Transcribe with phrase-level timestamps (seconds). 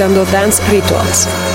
[0.00, 1.49] estás Dance Rituals.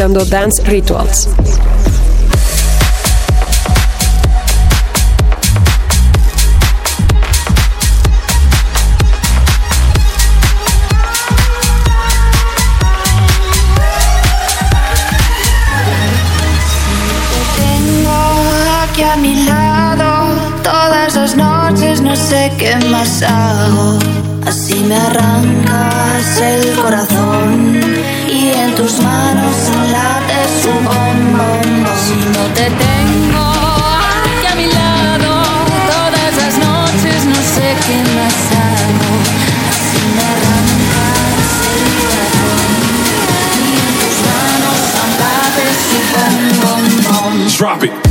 [0.00, 1.28] Dance Rituals.
[47.60, 48.09] Drop it.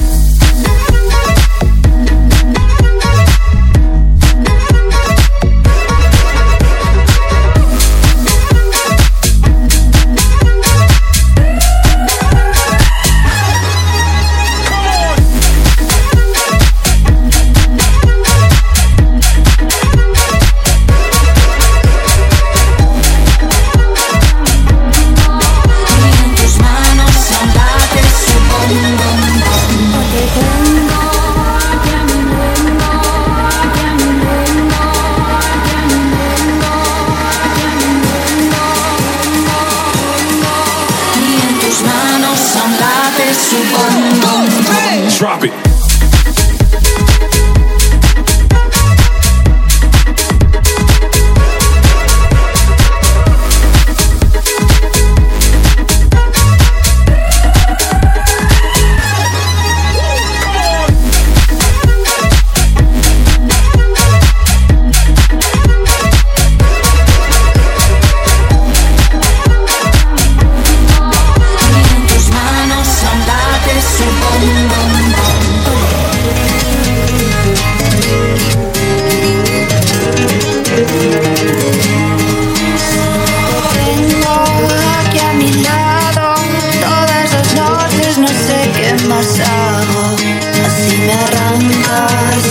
[91.71, 92.48] Arrancas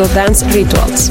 [0.00, 1.10] escuchando Dance Rituals.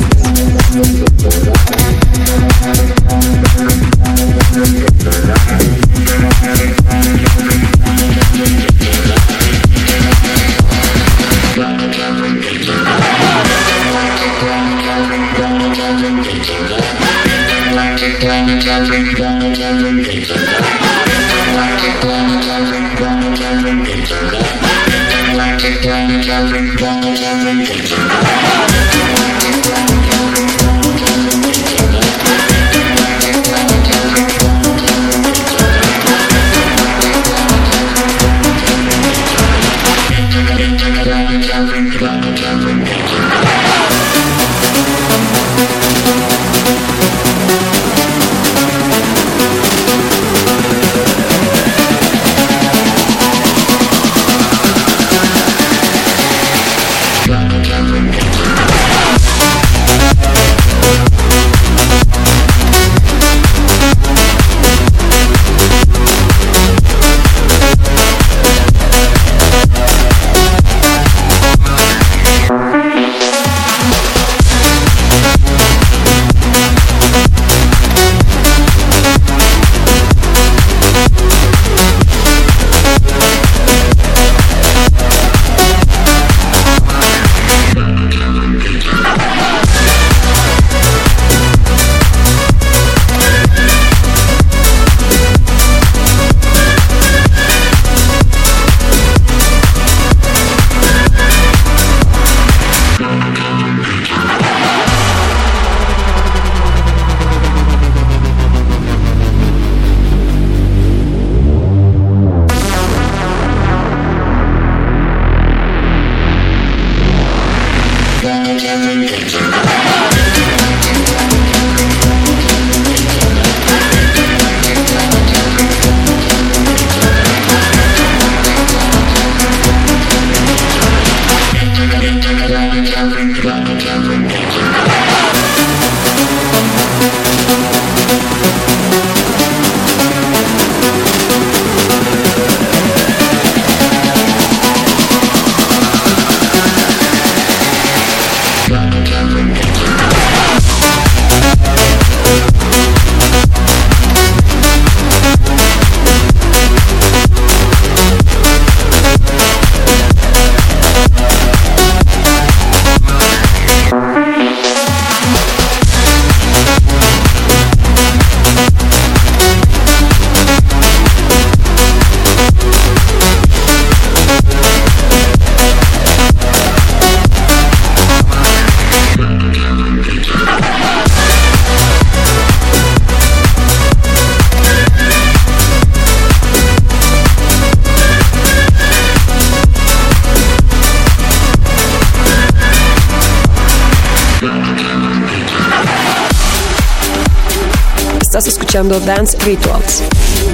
[198.79, 200.48] Escuchando Dance Rituals.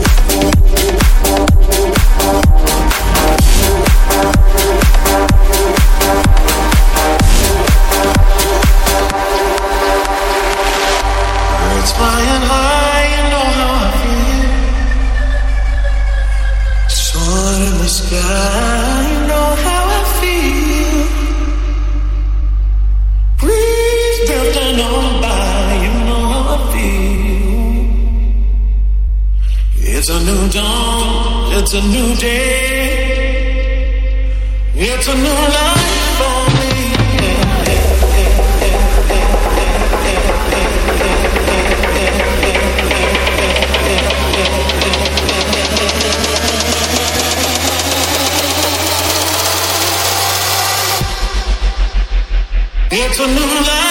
[53.05, 53.84] into new life.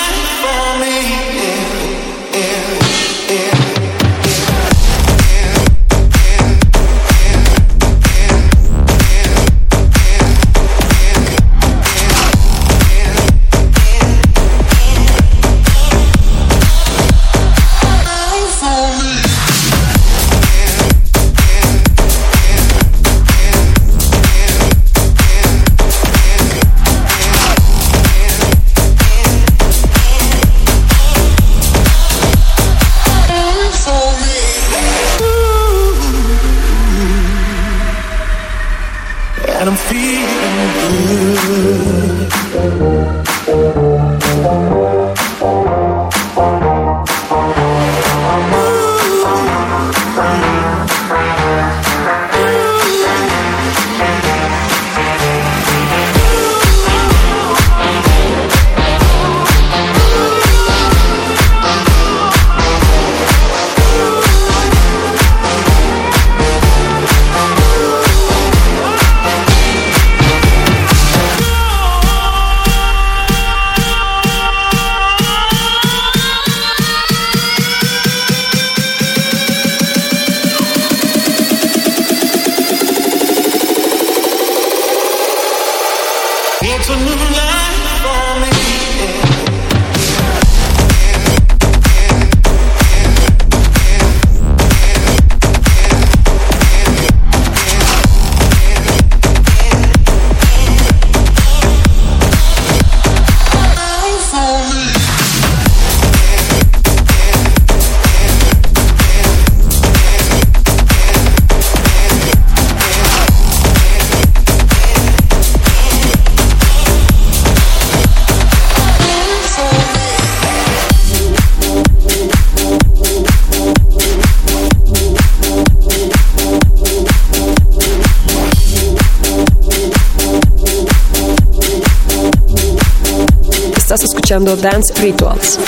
[134.24, 135.58] Escuchando Dance Rituals.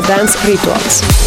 [0.00, 1.23] Dance Rituals.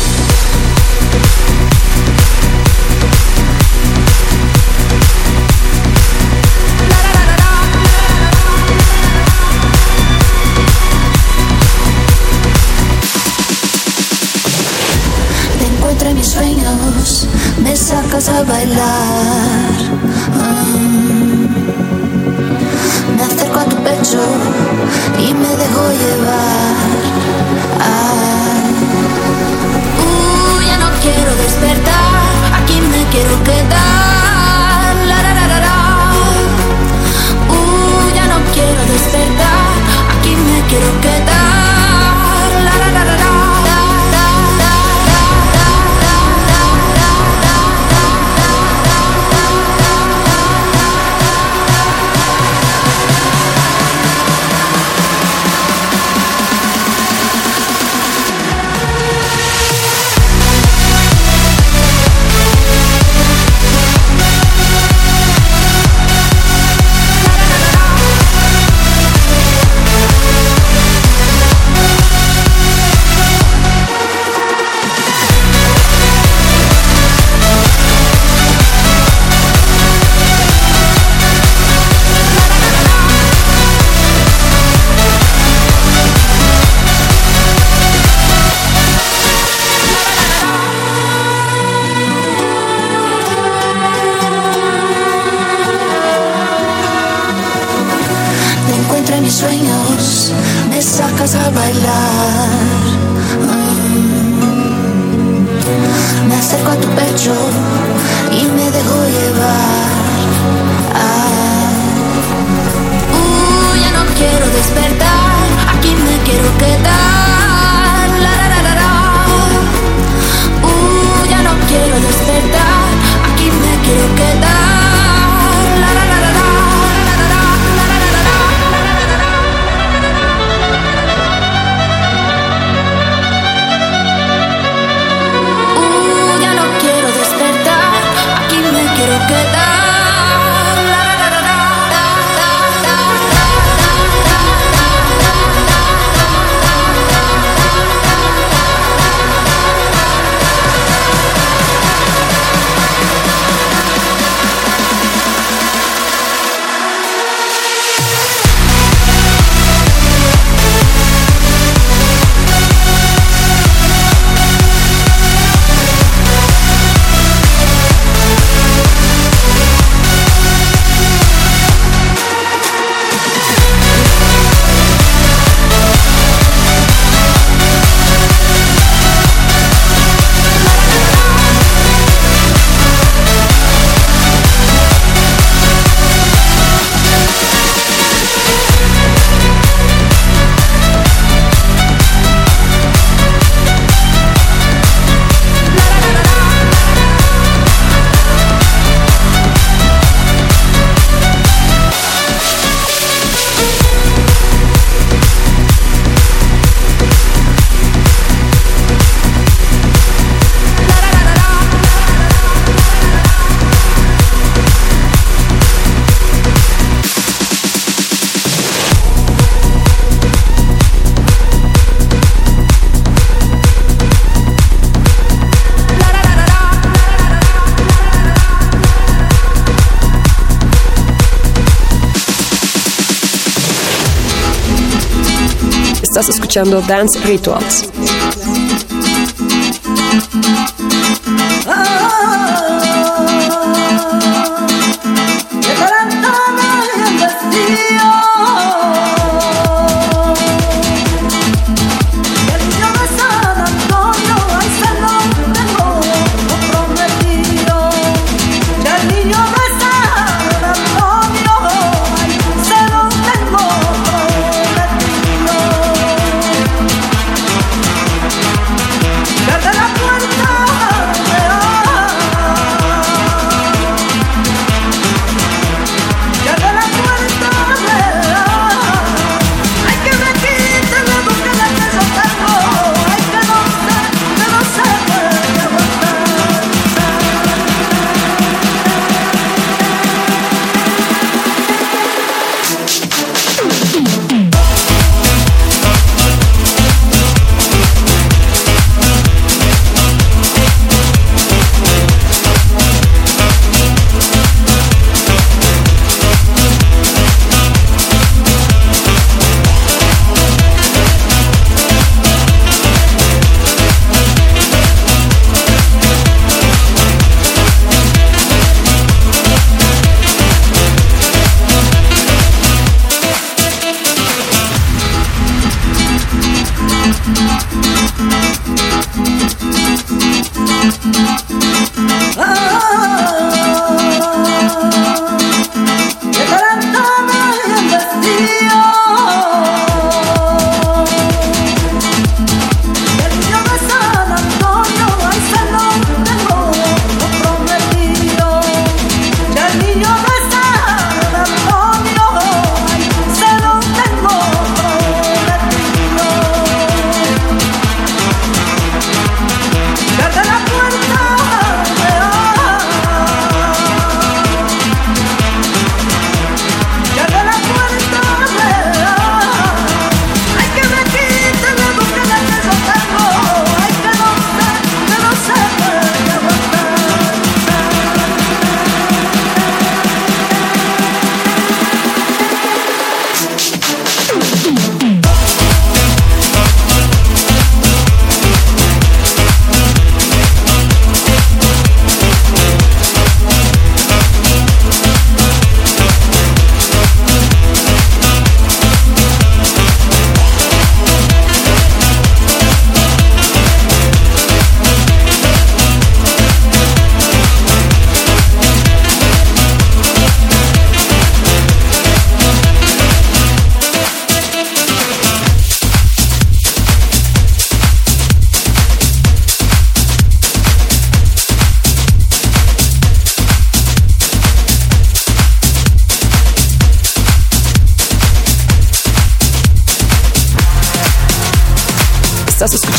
[236.57, 237.96] Escuchando Dance Rituals.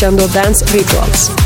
[0.09, 1.38] Transcendental Dance Rituals.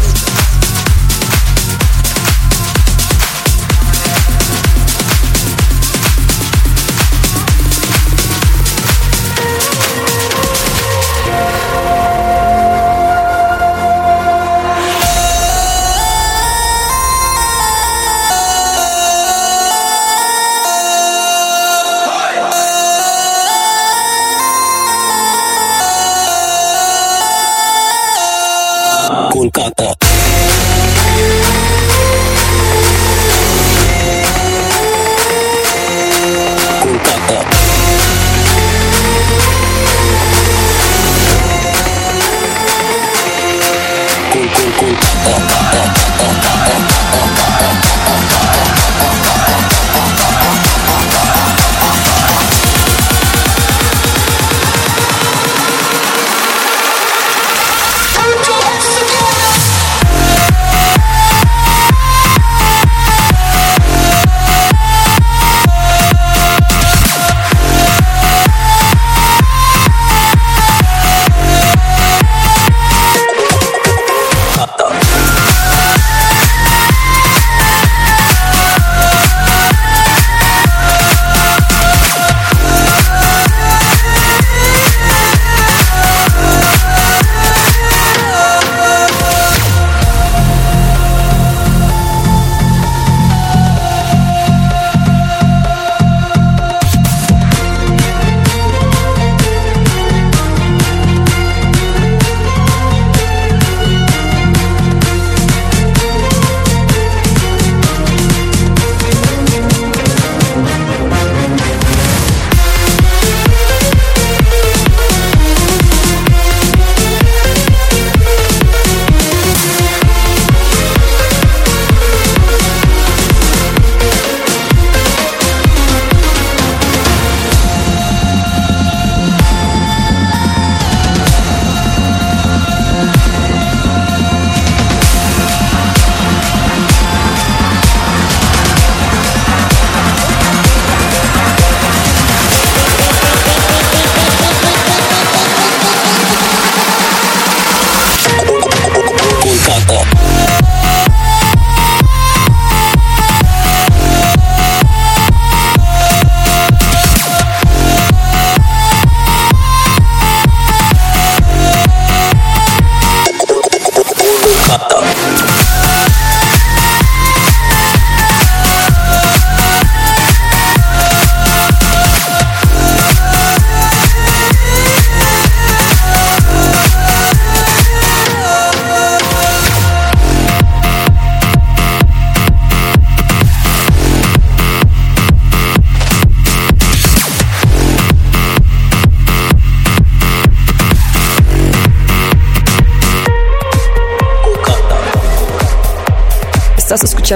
[29.53, 30.02] Kolkata.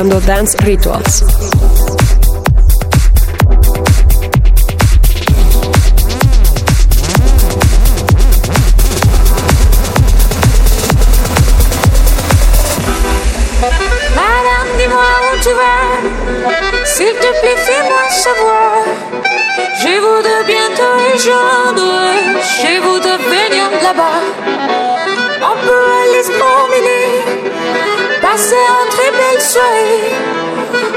[0.06, 1.45] Dance Rituals.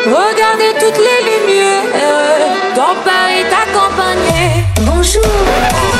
[0.05, 1.83] Regardez toutes les lumières
[2.75, 4.65] dans Paris t'accompagner.
[4.81, 5.98] Bonjour.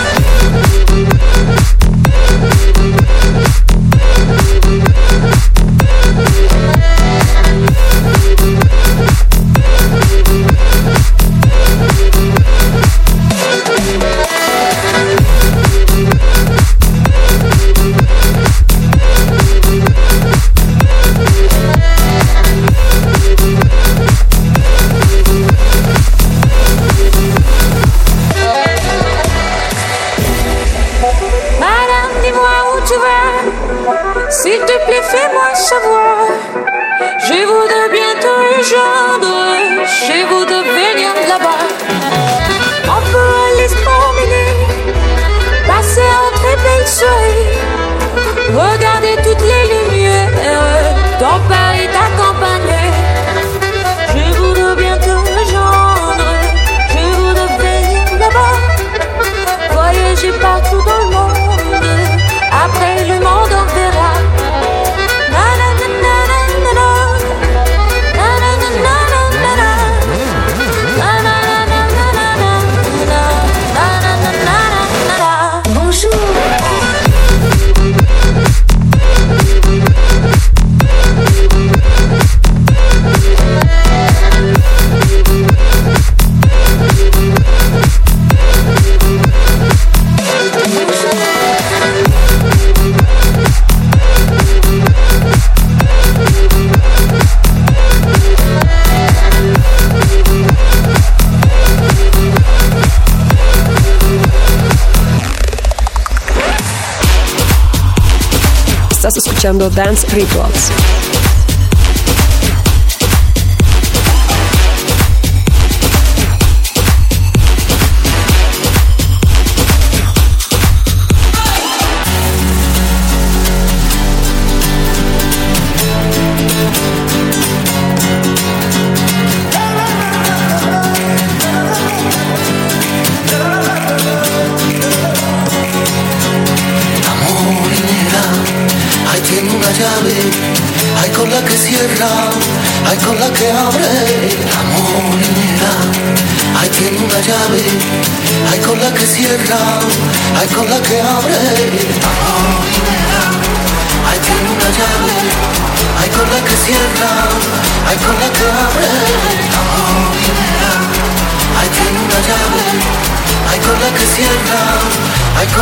[109.49, 111.08] Tango dance rituals.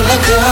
[0.07, 0.46] wanna go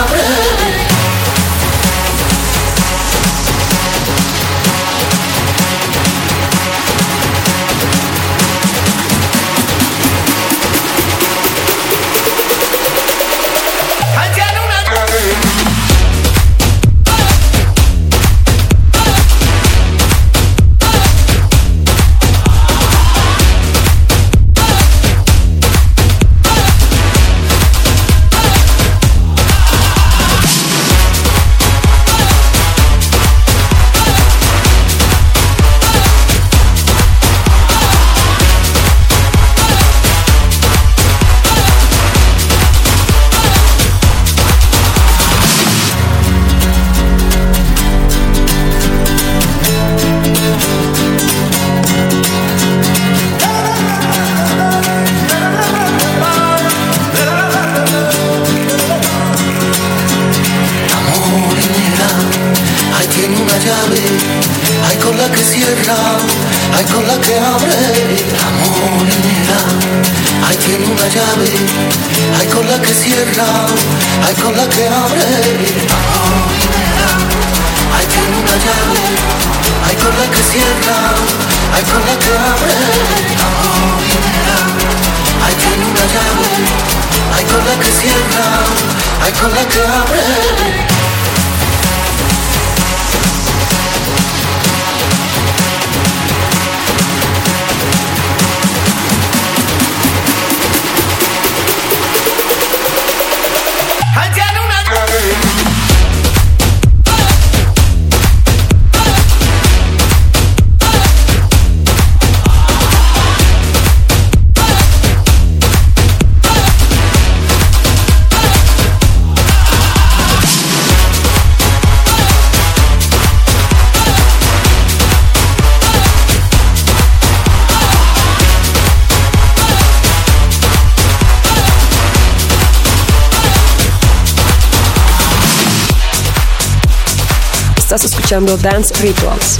[137.95, 139.57] Estás escuchando Dance Rituals.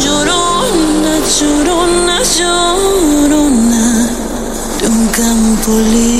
[0.00, 4.08] Llorona, llorona, llorona
[4.80, 6.13] de un campo libre.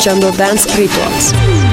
[0.00, 1.69] Escuchando Dance Rituals.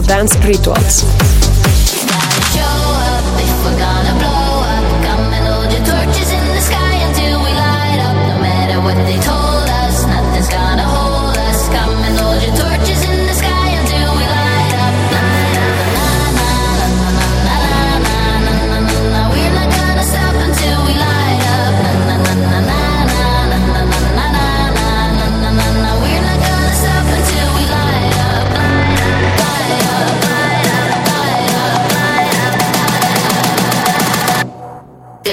[0.00, 1.17] Dance Rituals.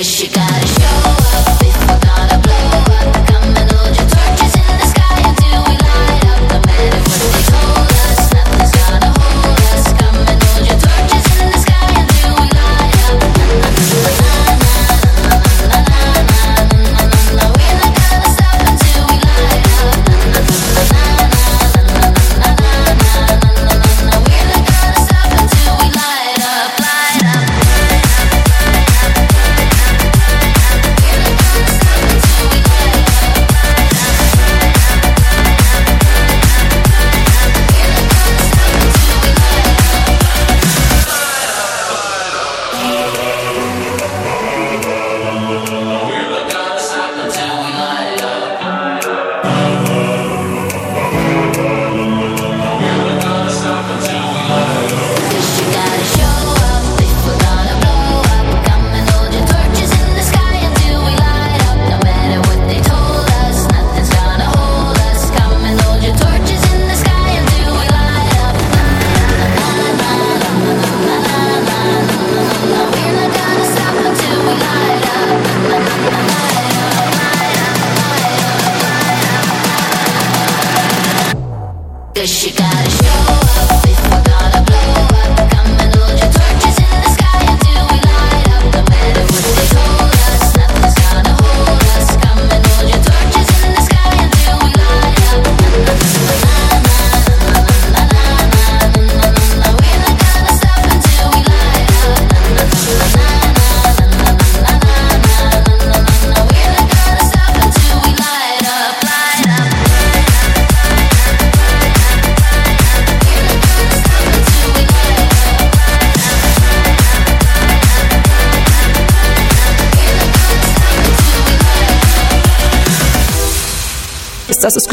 [0.06, 0.45] 虚假。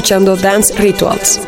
[0.03, 1.41] escuchando Dance Rituals.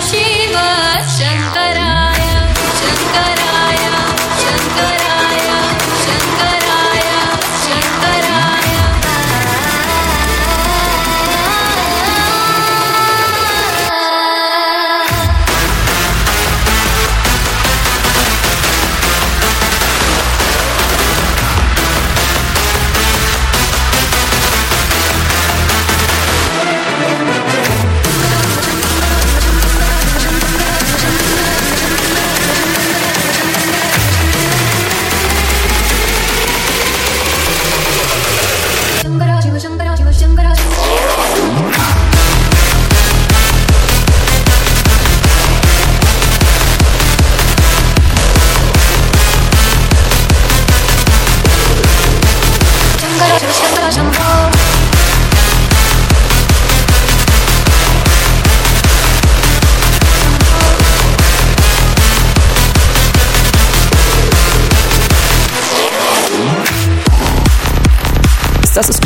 [0.00, 0.43] She.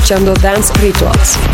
[0.09, 1.47] Escuchando Dance Rituals.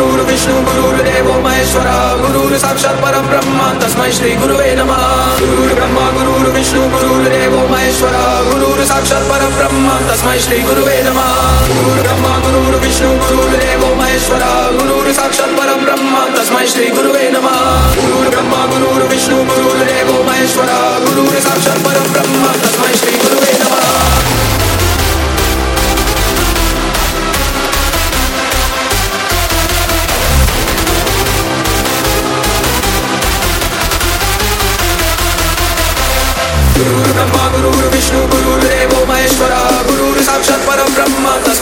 [0.00, 5.02] गुरुर्विष्णु गुरुर्देवो महेश्वरा गुरुर् साक्षात् परं ब्रह्म तस्मै श्री गुरुवे नमः
[5.40, 11.28] गुरुर्ब्रह्मा गुरुर्विष्णु गुरुर्देवो महेश्वरा गुरुर् साक्षात् परं ब्रह्म तस्मै श्री गुरुवे नमः
[11.68, 17.58] गुरुर्ब्रह्मा गुरुर्विष्णु गुरुर्देवो महेश्वरा गुरुर् साक्षात् परं ब्रह्म तस्मै श्री गुरुवे नमः
[18.00, 23.39] गुरुर्ब्रह्मा गुरुर्विष्णु गुरुर्देवो महेश्वरा गुरुर् साक्षात् परं ब्रह्म तस्मै श्री गुरुवे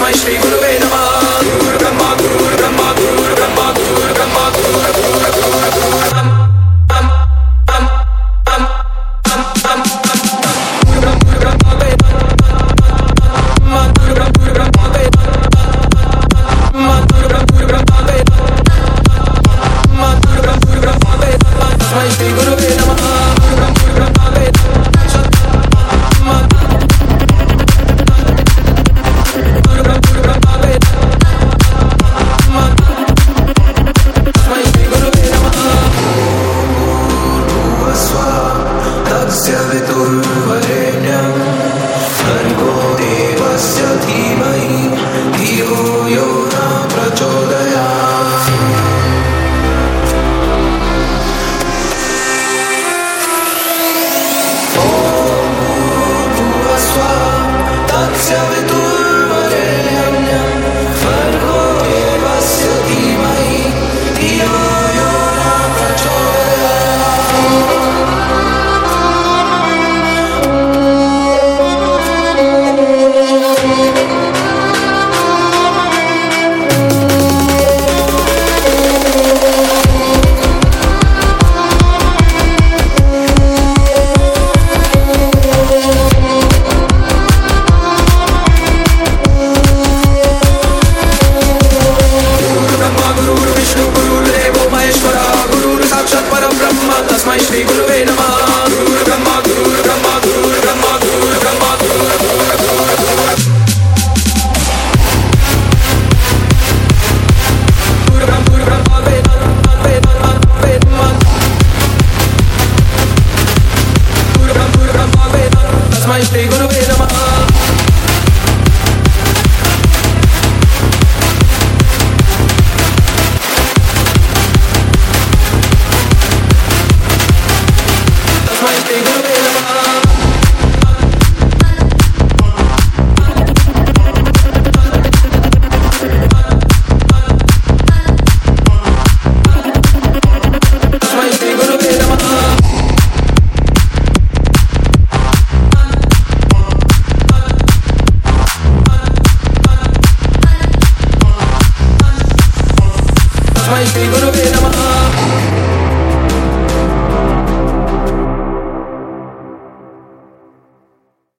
[0.10, 0.89] my street would have